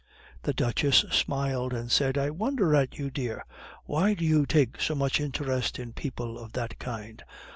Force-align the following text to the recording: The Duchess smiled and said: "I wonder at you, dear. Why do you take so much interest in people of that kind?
The 0.41 0.53
Duchess 0.53 1.05
smiled 1.11 1.73
and 1.73 1.91
said: 1.91 2.17
"I 2.17 2.31
wonder 2.31 2.75
at 2.75 2.97
you, 2.97 3.11
dear. 3.11 3.45
Why 3.85 4.15
do 4.15 4.25
you 4.25 4.47
take 4.47 4.81
so 4.81 4.95
much 4.95 5.19
interest 5.19 5.77
in 5.77 5.93
people 5.93 6.39
of 6.39 6.53
that 6.53 6.79
kind? 6.79 7.23